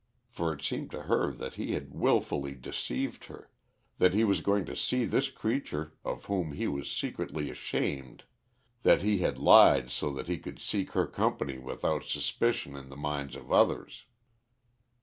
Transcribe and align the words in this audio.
For 0.31 0.51
it 0.51 0.63
seemed 0.63 0.89
to 0.93 1.03
her 1.03 1.31
that 1.31 1.53
he 1.61 1.73
had 1.73 1.93
wilfully 1.93 2.55
deceived 2.55 3.25
her, 3.25 3.51
that 3.99 4.15
he 4.15 4.23
was 4.23 4.41
going 4.41 4.65
to 4.65 4.75
see 4.75 5.05
this 5.05 5.29
creature 5.29 5.93
of 6.03 6.25
whom 6.25 6.53
he 6.53 6.67
was 6.67 6.89
secretly 6.89 7.51
ashamed, 7.51 8.23
that 8.81 9.03
he 9.03 9.19
had 9.19 9.37
lied 9.37 9.91
so 9.91 10.11
that 10.13 10.25
he 10.27 10.39
could 10.39 10.57
seek 10.57 10.93
her 10.93 11.05
company 11.05 11.59
without 11.59 12.05
suspicion 12.05 12.75
in 12.75 12.89
the 12.89 12.97
minds 12.97 13.35
of 13.35 13.51
others. 13.51 14.05